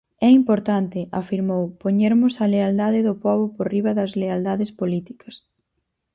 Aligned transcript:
É 0.27 0.29
importante, 0.39 0.99
afirmou, 1.21 1.63
poñermos 1.83 2.33
a 2.43 2.45
lealdade 2.53 3.05
do 3.07 3.13
pobo 3.25 3.45
por 3.55 3.65
riba 3.75 3.91
das 3.99 4.11
lealdades 4.21 4.71
políticas. 4.81 5.35